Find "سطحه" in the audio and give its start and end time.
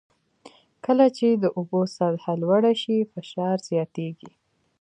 1.95-2.33